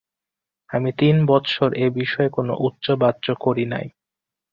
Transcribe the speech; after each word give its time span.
আমি 0.69 0.89
তিন 0.97 1.15
বৎসর 1.25 1.69
এ 1.75 1.87
বিষয়ে 1.91 2.29
কোন 2.29 2.47
উচ্চবাচ্য 2.59 3.25
করি 3.43 3.65
নাই। 3.65 3.87